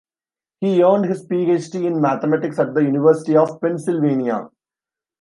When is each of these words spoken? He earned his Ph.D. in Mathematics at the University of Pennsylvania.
He 0.61 0.81
earned 0.81 1.05
his 1.05 1.23
Ph.D. 1.27 1.85
in 1.85 2.01
Mathematics 2.01 2.57
at 2.57 2.73
the 2.73 2.81
University 2.81 3.37
of 3.37 3.61
Pennsylvania. 3.61 4.49